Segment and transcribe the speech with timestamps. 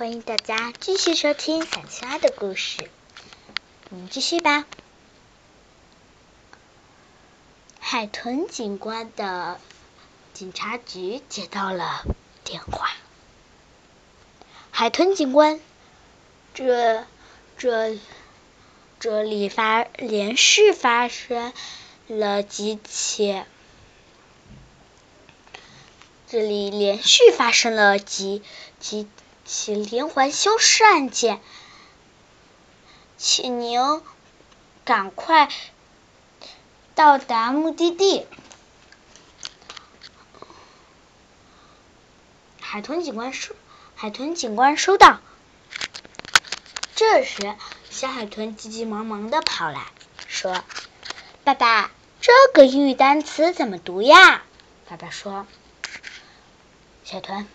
[0.00, 2.88] 欢迎大家继续收听小青蛙的故事。
[3.90, 4.64] 我们继续吧。
[7.78, 9.60] 海豚警官的
[10.32, 12.06] 警察局接到了
[12.44, 12.88] 电话。
[14.70, 15.60] 海豚警官，
[16.54, 17.04] 这
[17.58, 17.98] 这
[19.00, 21.52] 这里发连续发生
[22.08, 23.44] 了几起，
[26.26, 28.42] 这里连续发生了几
[28.78, 29.06] 几。
[29.50, 31.40] 起连环消失案件，
[33.18, 33.80] 请您
[34.84, 35.48] 赶快
[36.94, 38.28] 到达目的地。
[42.60, 43.56] 海豚警官收，
[43.96, 45.18] 海豚警官收到。
[46.94, 47.56] 这时，
[47.90, 49.88] 小海豚急急忙忙的跑来
[50.28, 50.62] 说
[51.42, 54.44] ：“爸爸，这个英语单词怎么读呀？”
[54.88, 55.44] 爸爸说
[57.02, 57.48] ：“小豚，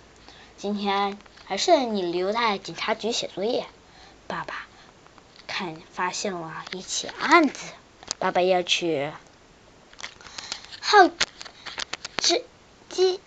[0.57, 1.17] 今天。”
[1.47, 3.65] 还是你留在警察局写作业。
[4.27, 4.65] 爸爸
[5.45, 7.71] 看发现了一起案子，
[8.17, 9.11] 爸爸要去。
[10.81, 11.09] 好，
[12.17, 12.43] 这
[12.89, 13.19] 激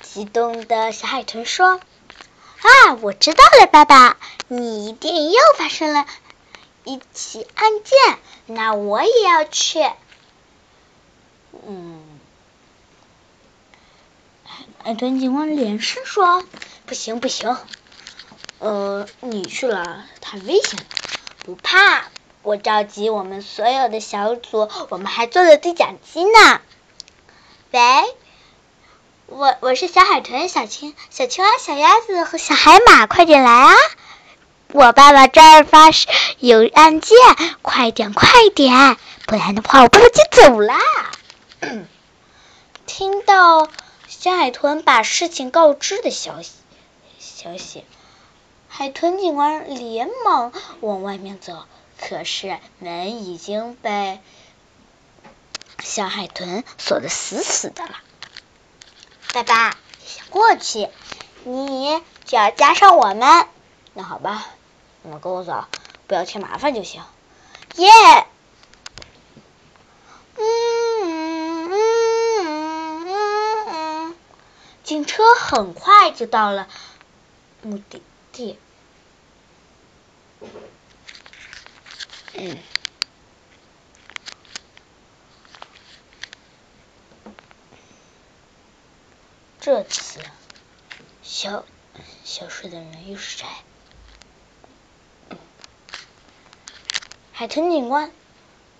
[0.00, 1.80] 激动的小海豚说
[2.88, 4.16] ：“啊，我知道了，爸爸，
[4.48, 6.06] 你一定又发生了
[6.84, 9.80] 一起案件，那我也要去。”
[11.66, 11.99] 嗯。
[14.82, 16.42] 海豚警官连声说
[16.86, 17.54] ：“不行，不行，
[18.60, 20.86] 呃，你去了太危险了。
[21.44, 22.04] 不怕，
[22.42, 26.62] 我召集我们所有的小组，我们还做了对讲机呢。
[27.72, 27.80] 喂，
[29.26, 33.74] 我我是小海豚、小青、小青蛙、小鸭子和小海马，快点来啊！
[34.72, 37.18] 我爸爸这儿发生有案件，
[37.60, 40.74] 快点，快点，不然的话，我爸爸就走了。
[42.86, 43.68] 听到。”
[44.20, 46.52] 小海豚把事情告知的消息，
[47.18, 47.86] 消息，
[48.68, 51.64] 海豚警官连忙往外面走，
[51.98, 54.20] 可是门已经被
[55.82, 57.96] 小海豚锁得死死的了。
[59.32, 59.78] 爸爸，
[60.28, 60.90] 过去，
[61.44, 63.46] 你只要加上我们，
[63.94, 64.48] 那好吧，
[65.02, 65.64] 你们跟我走，
[66.06, 67.02] 不要添麻烦就行。
[67.76, 67.88] 耶。
[75.20, 76.66] 车很快就到了
[77.60, 78.00] 目的
[78.32, 78.58] 地。
[82.32, 82.56] 嗯，
[89.60, 90.20] 这次
[91.22, 91.66] 消
[92.24, 93.46] 消失的人又是谁？
[97.32, 98.10] 海豚警官，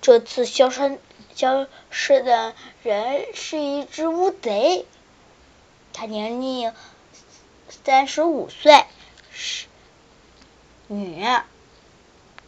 [0.01, 0.99] 这次消失
[1.35, 4.87] 消失的人是一只乌贼。
[6.01, 6.73] 他年龄
[7.85, 8.87] 三十五岁，
[9.31, 9.67] 是
[10.87, 11.23] 女，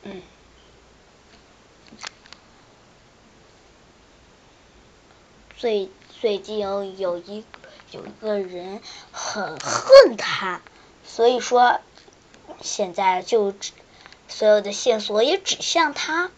[0.05, 0.23] 嗯，
[5.59, 7.45] 最最近有有一
[7.91, 8.81] 有一个人
[9.13, 10.63] 很恨他，
[11.05, 11.79] 所以说
[12.63, 13.53] 现在就
[14.29, 16.31] 所有的线索也指向他。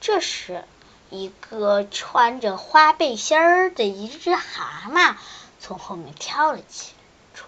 [0.00, 0.62] 这时。
[1.10, 5.14] 一个穿着花背心儿的一只蛤蟆
[5.58, 6.92] 从后面跳了起
[7.34, 7.44] 出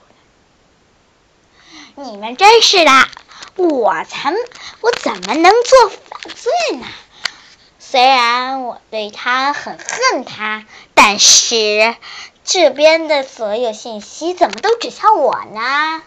[1.97, 2.05] 来。
[2.05, 2.91] 你们真是的，
[3.57, 4.33] 我才
[4.81, 6.87] 我怎么能做犯罪呢？
[7.79, 11.97] 虽然我对他很恨他，但是
[12.45, 16.03] 这边的所有信息怎么都指向我呢？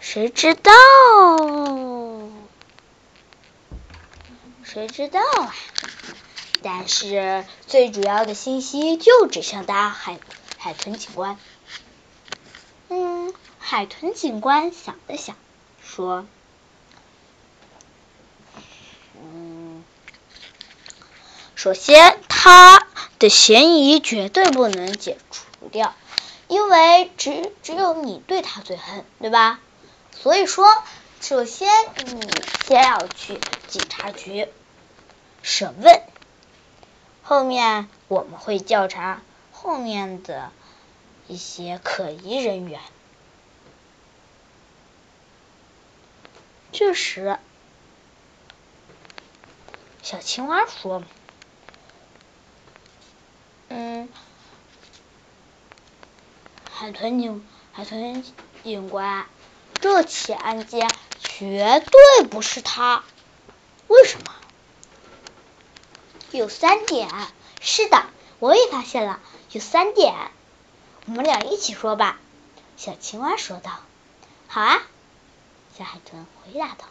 [0.00, 0.72] 谁知道？
[4.74, 5.54] 谁知道啊？
[6.64, 10.18] 但是最主要的信息就指向大海
[10.58, 11.38] 海豚警官。
[12.88, 15.36] 嗯，海豚警官想了想，
[15.80, 16.26] 说
[19.22, 19.84] ：“嗯，
[21.54, 22.84] 首先他
[23.20, 25.94] 的嫌疑绝对不能解除掉，
[26.48, 29.60] 因为只只有你对他最恨，对吧？
[30.20, 30.66] 所以说，
[31.20, 31.68] 首先
[32.06, 32.28] 你
[32.66, 33.38] 先要去
[33.68, 34.48] 警察局。”
[35.46, 36.02] 审问，
[37.22, 39.20] 后面我们会调查
[39.52, 40.50] 后面的
[41.28, 42.80] 一些可疑人员。
[46.72, 47.38] 这时，
[50.02, 51.02] 小青蛙说
[53.68, 54.08] ：“嗯，
[56.72, 58.24] 海豚警海豚
[58.62, 59.26] 警官，
[59.74, 60.88] 这起案件
[61.22, 63.04] 绝对不是他，
[63.88, 64.34] 为什么？”
[66.36, 67.08] 有三点。
[67.60, 68.06] 是的，
[68.40, 69.20] 我也发现了，
[69.52, 70.14] 有三点。
[71.06, 72.18] 我们俩一起说吧。
[72.76, 73.80] 小青蛙说道。
[74.48, 74.82] 好啊，
[75.78, 76.86] 小海豚回答道。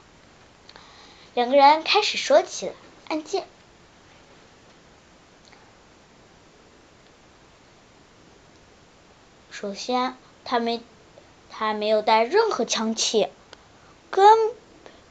[1.33, 2.73] 两个人开始说起了
[3.09, 3.45] 案件。
[9.51, 10.81] 首先，他没
[11.49, 13.29] 他没有带任何枪器，
[14.09, 14.53] 根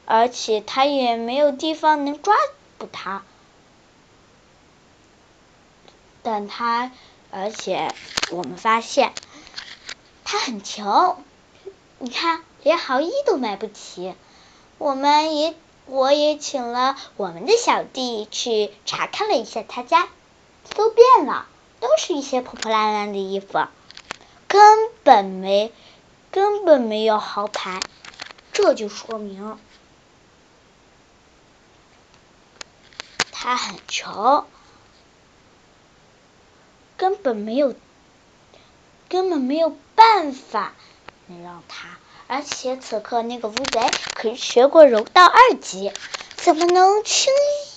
[0.05, 2.35] 而且他也没有地方能抓
[2.77, 3.23] 捕他。
[6.23, 6.91] 但他
[7.31, 7.93] 而且
[8.31, 9.13] 我们发现
[10.23, 11.23] 他很穷，
[11.99, 14.15] 你看连毫衣都买不起。
[14.77, 15.53] 我们也
[15.85, 20.07] 我也请了我们的小弟去查看了一下他家，
[20.75, 21.45] 都变了，
[21.79, 23.67] 都是一些破破烂烂的衣服。
[24.47, 25.73] 根本没，
[26.31, 27.79] 根本没有豪牌，
[28.51, 29.59] 这就说明
[33.31, 34.45] 他很穷，
[36.97, 37.73] 根本没有，
[39.09, 40.73] 根本没有办法
[41.27, 41.89] 能让他。
[42.27, 45.91] 而且此刻那个乌贼可是学过柔道二级，
[46.35, 47.31] 怎么能轻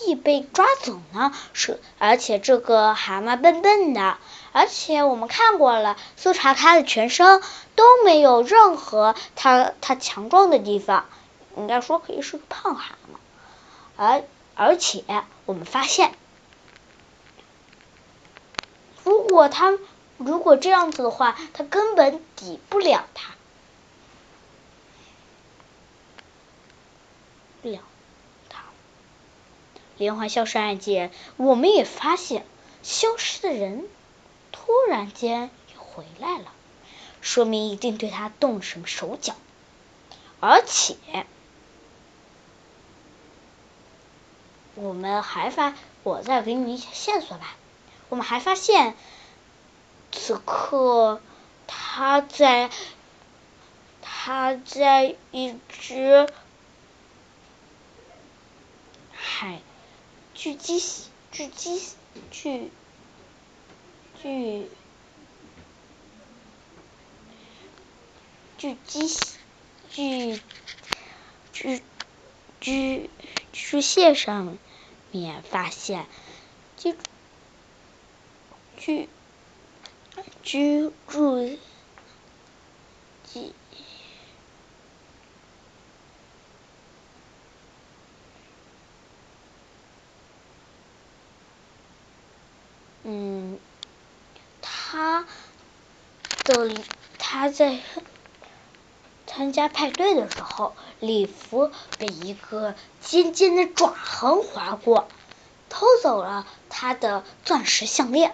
[0.06, 1.32] 易被抓走呢？
[1.52, 4.16] 是，而且这个蛤蟆笨笨的。
[4.52, 7.42] 而且我们看过了，搜查他的全身
[7.74, 11.04] 都没有任何他他强壮的地方，
[11.56, 13.16] 应该说可以是个胖蛤蟆。
[13.96, 14.22] 而
[14.54, 15.04] 而且
[15.44, 16.12] 我们发现，
[19.06, 19.78] 如果他
[20.18, 23.36] 如果这样子的话，他根本抵不了他，
[27.62, 27.78] 了
[28.48, 28.64] 他。
[29.96, 32.44] 连环消失案件，我们也发现
[32.82, 33.86] 消失的人。
[34.50, 36.52] 突然间又回来了，
[37.20, 39.36] 说明一定对他动了什么手脚，
[40.40, 40.96] 而且
[44.74, 47.54] 我们还发，我再给你一些线索吧。
[48.08, 48.94] 我们还发现，
[50.12, 51.20] 此刻
[51.66, 52.70] 他在
[54.02, 56.28] 他在一只
[59.12, 59.60] 海
[60.34, 60.80] 巨鸡
[61.32, 61.82] 巨鸡
[62.30, 62.70] 巨。
[64.22, 64.66] 巨
[68.56, 69.08] 巨鸡
[69.90, 70.40] 巨
[71.52, 71.82] 巨
[72.60, 73.10] 巨
[73.52, 74.56] 巨蟹上
[75.12, 76.06] 面发现
[76.78, 76.96] 居
[78.86, 79.08] 居
[80.44, 81.58] 居住
[83.32, 83.52] 居
[93.02, 93.58] 嗯。
[94.62, 95.24] 他
[96.44, 96.70] 的
[97.18, 97.80] 他在
[99.26, 105.08] 参加派对的时候，礼服被一个尖尖的爪痕划过，
[105.68, 108.32] 偷走了他的钻石项链。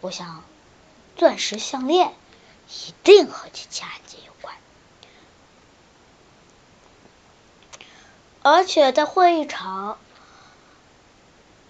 [0.00, 0.42] 我想，
[1.16, 2.12] 钻石项链
[2.68, 4.54] 一定和这起案件有关。
[8.42, 9.98] 而且在会议场，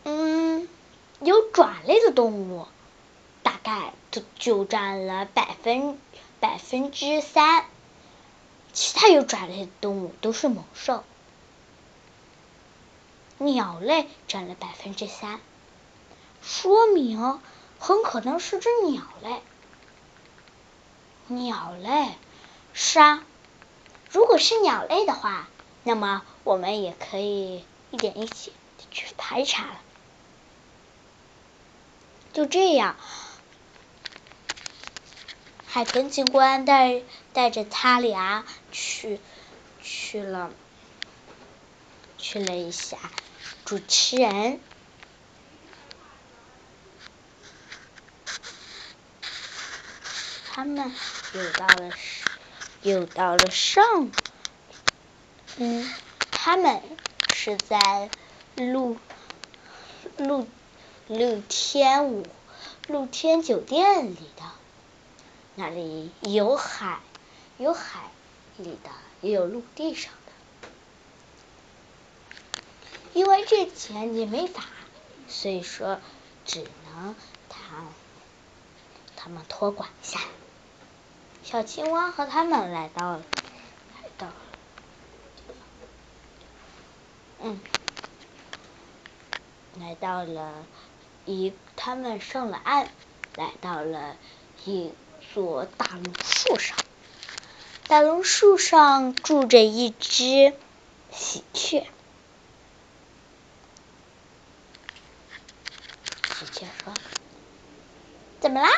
[0.04, 0.68] 嗯，
[1.20, 2.66] 有爪类的动物。
[3.42, 6.00] 大概就就占了百分
[6.40, 7.64] 百分之三，
[8.72, 11.04] 其他有爪类的动物都是猛兽。
[13.38, 15.38] 鸟类占了百分之三，
[16.42, 17.40] 说明
[17.78, 19.40] 很可能是只鸟类。
[21.28, 22.14] 鸟类
[22.72, 23.24] 是啊，
[24.10, 25.48] 如果是鸟类的话，
[25.82, 28.52] 那么我们也可以一点一起
[28.90, 29.80] 去排查了。
[32.32, 32.96] 就这样。
[35.66, 37.02] 海豚警官带
[37.34, 39.20] 带着他俩去
[39.82, 40.50] 去了
[42.16, 42.96] 去了一下
[43.66, 44.58] 主持人，
[50.56, 50.90] 他们
[51.34, 51.92] 又到了
[52.80, 54.10] 又到了上，
[55.58, 55.86] 嗯，
[56.30, 56.80] 他们
[57.34, 58.08] 是在
[58.56, 58.96] 露
[60.16, 60.48] 露
[61.08, 62.26] 露天舞
[62.88, 64.44] 露天酒店里的。
[65.56, 67.00] 那里有海，
[67.58, 68.10] 有海
[68.56, 70.70] 里的，也有陆地上的。
[73.12, 74.64] 因为这钱你没法，
[75.28, 76.00] 所以说
[76.46, 77.14] 只能
[77.50, 77.60] 他
[79.16, 80.18] 他们托管下。
[81.48, 83.22] 小青蛙和他们来到了，
[83.94, 84.34] 来到了，
[87.44, 87.60] 嗯，
[89.78, 90.66] 来到了
[91.24, 92.88] 一，他们上了岸，
[93.36, 94.16] 来到了
[94.64, 94.90] 一。
[95.34, 96.78] 座大榕树上，
[97.88, 100.54] 大榕树上住着一只
[101.10, 101.86] 喜鹊。
[106.38, 106.94] 喜鹊说
[108.40, 108.68] ：“怎么啦？”“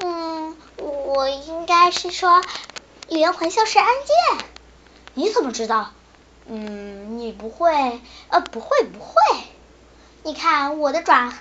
[0.00, 0.31] 嗯，
[1.14, 2.42] 我应该是说
[3.08, 4.46] 连环消失案件。
[5.14, 5.92] ”“你怎么知道
[6.48, 8.00] ？”“嗯，你不会？
[8.30, 9.12] 呃，不会，不会。
[10.22, 11.34] 你看我的爪，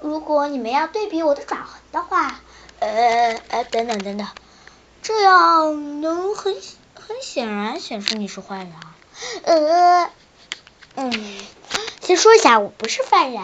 [0.00, 2.40] 如果你们要对比我的爪痕的话，
[2.78, 4.28] 呃呃，等等等等，
[5.02, 6.54] 这样能很
[6.94, 8.72] 很显然显示你是坏人。
[9.42, 10.10] ”“呃，
[10.94, 11.12] 嗯，
[12.00, 13.42] 先说一下，我不是犯人。”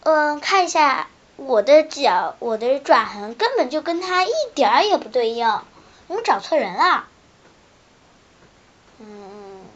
[0.00, 5.46] 嗯，看一下我的脚，我的爪痕根本就跟他一点儿也不对应，
[6.08, 7.08] 你们找错人了。
[8.98, 9.66] 嗯，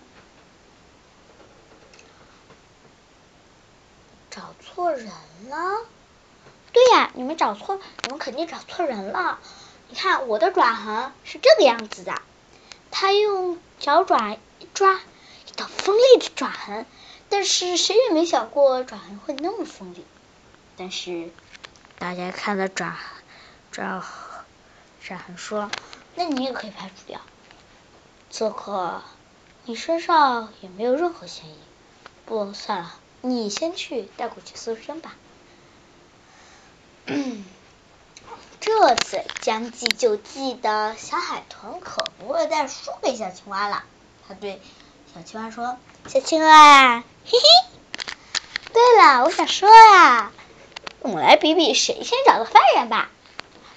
[4.30, 5.06] 找错人
[5.48, 5.86] 了？
[6.72, 9.38] 对呀，你们找错，你们肯定找错人了。
[9.88, 12.14] 你看我的爪痕是这个样子的，
[12.90, 16.86] 他用脚爪一抓，一道锋利的爪痕，
[17.28, 20.06] 但是谁也没想过爪痕会那么锋利。
[20.76, 21.28] 但是
[22.00, 22.96] 大家看了爪
[23.70, 24.02] 爪
[25.02, 25.70] 爪痕说，
[26.14, 27.20] 那你也可以排除掉。
[28.30, 29.02] 这可
[29.66, 31.58] 你身上也没有任何嫌疑。
[32.24, 35.12] 不算了，你先去带过去搜身吧。
[38.60, 43.84] 这次将计就计的小海豚可不会再输给小青蛙了。
[44.26, 44.62] 他对
[45.14, 45.76] 小青蛙说
[46.08, 47.78] ：“小青蛙，嘿嘿。
[48.72, 50.32] 对了，我想说呀。”
[51.00, 53.10] 我们来比比谁先找到犯人吧。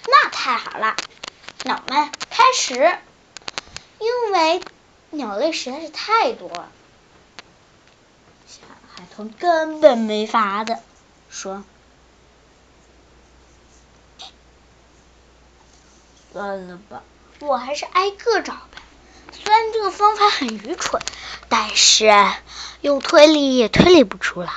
[0.06, 0.96] 那太好了，
[1.64, 2.98] 那我们开始。
[4.00, 4.62] 因为
[5.12, 6.70] 鸟类实在是太多了，
[8.96, 10.78] 海豚根本没法子
[11.30, 11.64] 说。
[16.34, 17.04] 算了吧，
[17.40, 18.82] 我还是挨个找吧。
[19.32, 21.02] 虽然这个方法很愚蠢，
[21.48, 22.12] 但是
[22.82, 24.52] 用推理也推理不出来。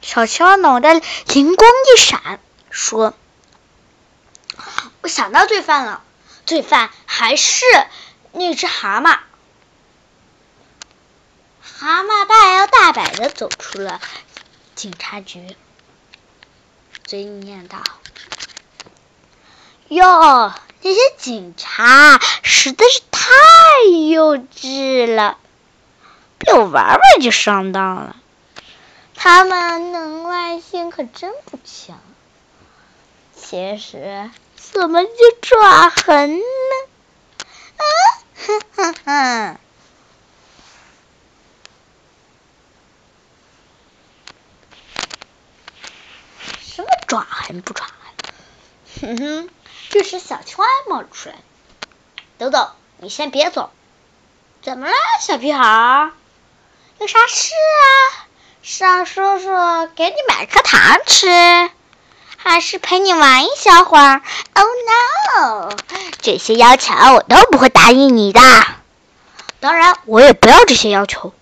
[0.00, 3.14] 小青蛙脑袋灵光一闪，说
[5.02, 6.02] ：“我想到罪犯了，
[6.46, 7.64] 罪犯还是
[8.32, 9.18] 那只蛤蟆。”
[11.62, 14.00] 蛤蟆大摇大摆的走出了
[14.74, 15.56] 警察局，
[17.04, 17.82] 嘴里念道
[19.88, 23.28] ：“哟，那些警察实在是太
[24.10, 25.36] 幼稚了，
[26.38, 28.16] 被我玩玩就上当了。”
[29.24, 31.98] 他们能耐性可真不强，
[33.34, 36.42] 其实怎么就爪痕呢？
[37.78, 37.82] 啊，
[38.36, 39.58] 哼哼哼！
[46.60, 49.16] 什么爪痕不爪痕？
[49.16, 49.50] 哼哼！
[49.88, 51.36] 这时小青蛙冒出来，
[52.36, 53.72] 等等，你先别走。
[54.60, 56.10] 怎么了，小屁孩？
[56.98, 58.28] 有啥事啊？
[58.66, 59.50] 是让叔叔
[59.94, 61.28] 给你买颗糖吃，
[62.38, 64.22] 还是陪你玩一小会儿
[64.54, 64.66] ？Oh
[65.68, 65.76] no！
[66.22, 68.40] 这些要求我都不会答应你的。
[69.60, 71.34] 当然，我也不要这些要求。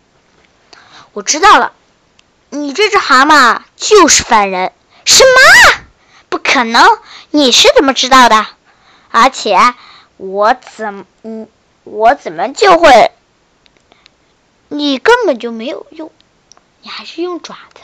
[1.12, 1.72] 我知道了，
[2.50, 4.72] 你这只蛤蟆就是犯人。
[5.04, 5.84] 什么？
[6.28, 6.98] 不可能！
[7.30, 8.48] 你是怎么知道的？
[9.12, 9.56] 而且
[10.16, 11.04] 我怎么……
[11.22, 11.48] 嗯，
[11.84, 13.12] 我怎么就会？
[14.66, 16.10] 你根本就没有用。
[16.82, 17.80] 你还是用爪子。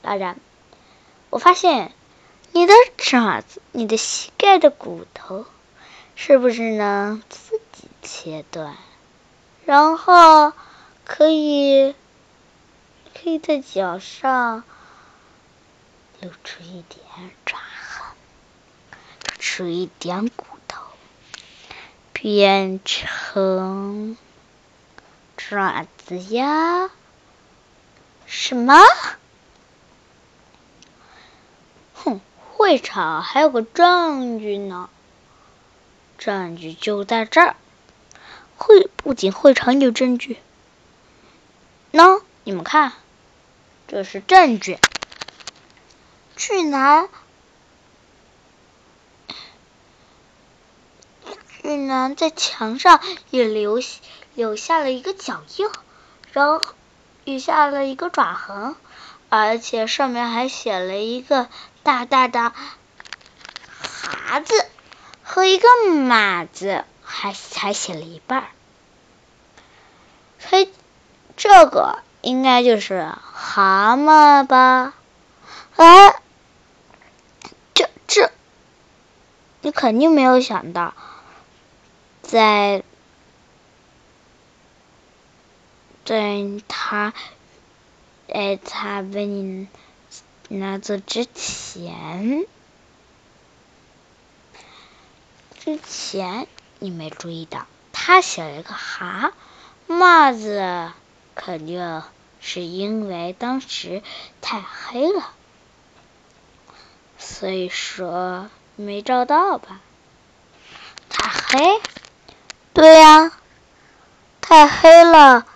[0.00, 0.38] 当然，
[1.30, 1.92] 我发现
[2.52, 5.46] 你的爪子、你的膝盖的骨头，
[6.14, 8.76] 是不是能自己切断？
[9.64, 10.52] 然后
[11.04, 11.94] 可以
[13.14, 14.62] 可以在脚上
[16.20, 17.00] 露出一点
[17.46, 18.14] 爪痕，
[19.22, 20.82] 露出一点骨头，
[22.12, 24.18] 变成。
[25.46, 26.90] 爪子呀？
[28.24, 28.74] 什么？
[31.92, 32.20] 哼，
[32.50, 34.88] 会场还有个证据呢，
[36.16, 37.56] 证据就在这儿。
[38.56, 40.38] 会不仅会场有证据，
[41.92, 42.94] 喏，你们看，
[43.86, 44.78] 这是证据。
[46.36, 47.10] 巨男，
[51.64, 53.82] 巨男在墙上也留。
[54.36, 55.70] 留下了一个脚印，
[56.32, 56.60] 然后
[57.22, 58.74] 留下了一个爪痕，
[59.28, 61.46] 而且上面还写了一个
[61.84, 62.52] 大大的
[63.70, 64.66] “蛤”字
[65.22, 68.48] 和一个“马”字，还才写了一半。
[70.44, 70.68] 嘿，
[71.36, 74.94] 这个应该就是蛤蟆吧？
[75.76, 76.20] 哎，
[77.72, 78.32] 这这，
[79.60, 80.92] 你肯定没有想到，
[82.34, 82.82] 在。
[86.04, 87.14] 在他，
[88.28, 89.68] 在他被你
[90.48, 92.44] 拿走之前，
[95.58, 96.46] 之前
[96.78, 99.32] 你没注意到，他写了一个哈，
[99.86, 100.92] 帽子
[101.34, 102.02] 肯定
[102.40, 104.02] 是因为当时
[104.42, 105.32] 太黑了，
[107.16, 109.80] 所以说没照到吧？
[111.08, 111.80] 太黑？
[112.74, 113.30] 对呀，
[114.40, 115.46] 太黑了。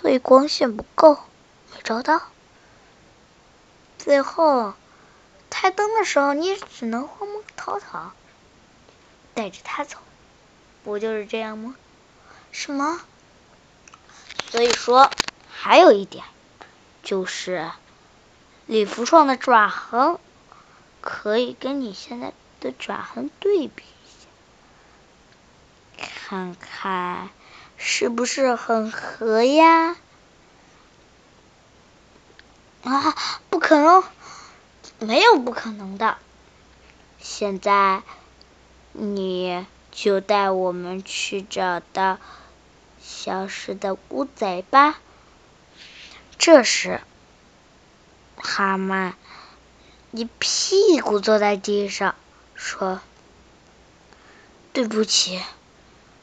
[0.00, 1.14] 所以光线不够，
[1.72, 2.20] 没照到。
[3.96, 4.74] 最后
[5.50, 8.10] 开灯的时候，你只能慌忙逃逃，
[9.34, 9.98] 带着他走，
[10.82, 11.76] 不就是这样吗？
[12.50, 13.00] 什么？
[14.50, 15.10] 所以说，
[15.48, 16.24] 还有一点，
[17.04, 17.70] 就是
[18.66, 20.18] 礼服上的爪痕，
[21.00, 23.84] 可以跟你现在的爪痕对比，
[26.28, 27.30] 看看。
[27.78, 29.96] 是不是很合呀？
[32.82, 33.14] 啊，
[33.48, 34.04] 不可能，
[34.98, 36.18] 没有不可能的。
[37.18, 38.02] 现在
[38.92, 42.18] 你就带我们去找到
[43.00, 44.98] 消失的乌贼吧。
[46.36, 47.00] 这时，
[48.36, 49.14] 蛤蟆
[50.10, 52.14] 一屁股坐在地上，
[52.54, 53.00] 说
[54.74, 55.40] ：“对不起，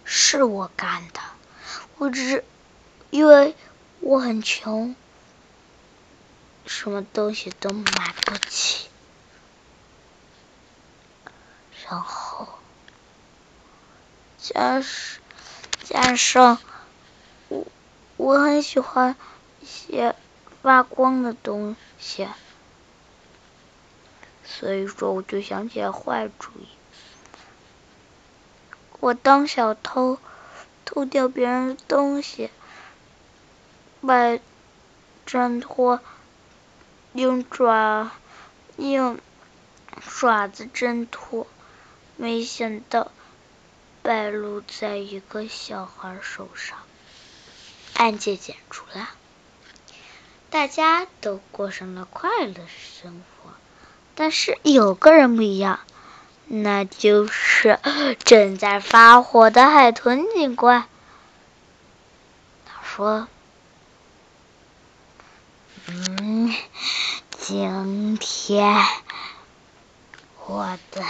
[0.05, 1.19] 是我干的。”
[1.97, 2.43] 我只是
[3.09, 3.55] 因为
[4.01, 4.95] 我很穷，
[6.65, 8.89] 什么东西都买不起，
[11.87, 12.49] 然后
[14.37, 15.21] 加上
[15.83, 16.57] 加上
[17.47, 17.65] 我
[18.17, 19.15] 我很喜欢
[19.61, 20.13] 一些
[20.61, 22.27] 发光的东西，
[24.43, 26.67] 所以说我就想起了坏主意，
[28.99, 30.17] 我当小偷。
[30.87, 32.51] 偷掉别人的东西，
[34.01, 34.37] 把
[35.25, 35.99] 挣脱，
[37.13, 38.11] 用爪
[38.77, 39.17] 用
[39.99, 41.47] 爪子挣脱，
[42.17, 43.11] 没想到
[44.03, 46.77] 败露在一个小孩手上，
[47.95, 49.09] 案件解除了，
[50.51, 53.49] 大家都过上了快乐生活。
[54.13, 55.79] 但是有个人不一样。
[56.47, 57.79] 那就是
[58.23, 60.85] 正在发火的海豚警官。
[62.65, 63.27] 他说
[65.87, 66.55] ：“嗯，
[67.37, 68.85] 今天
[70.45, 71.03] 我的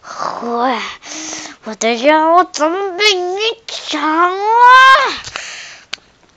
[0.00, 0.80] 会，
[1.64, 4.38] 我的任务怎么被你抢了？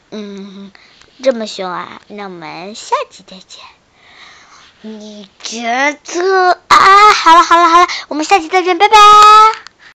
[0.10, 0.72] 嗯，
[1.24, 2.02] 这么凶啊！
[2.08, 3.64] 那我们下期再见。”
[4.82, 5.62] 你觉
[6.06, 7.12] 得啊？
[7.14, 8.98] 好了好了好了，我们下期再见，拜拜。